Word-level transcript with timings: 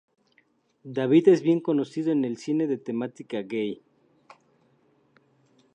David 0.97 1.27
es 1.27 1.43
bien 1.43 1.59
conocido 1.61 2.11
en 2.11 2.25
el 2.25 2.37
cine 2.37 2.65
de 2.65 2.79
temática 2.79 3.41
gay. 3.41 3.83